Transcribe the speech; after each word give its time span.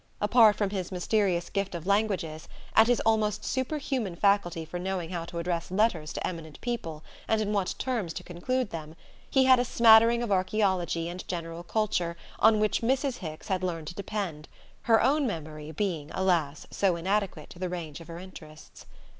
Apart 0.19 0.55
from 0.55 0.71
his 0.71 0.91
mysterious 0.91 1.51
gift 1.51 1.75
of 1.75 1.85
languages, 1.85 2.47
and 2.75 2.87
his 2.87 2.99
almost 3.01 3.45
superhuman 3.45 4.15
faculty 4.15 4.65
for 4.65 4.79
knowing 4.79 5.11
how 5.11 5.25
to 5.25 5.37
address 5.37 5.69
letters 5.69 6.11
to 6.13 6.25
eminent 6.27 6.59
people, 6.59 7.03
and 7.27 7.39
in 7.39 7.53
what 7.53 7.75
terms 7.77 8.11
to 8.13 8.23
conclude 8.23 8.71
them, 8.71 8.95
he 9.29 9.43
had 9.43 9.59
a 9.59 9.63
smattering 9.63 10.23
of 10.23 10.31
archaeology 10.31 11.07
and 11.07 11.27
general 11.27 11.61
culture 11.61 12.17
on 12.39 12.59
which 12.59 12.81
Mrs. 12.81 13.17
Hicks 13.17 13.47
had 13.47 13.61
learned 13.61 13.89
to 13.89 13.93
depend 13.93 14.47
her 14.89 15.03
own 15.03 15.27
memory 15.27 15.71
being, 15.71 16.09
alas, 16.15 16.65
so 16.71 16.95
inadequate 16.95 17.51
to 17.51 17.59
the 17.59 17.69
range 17.69 18.01
of 18.01 18.07
her 18.07 18.17
interests. 18.17 18.87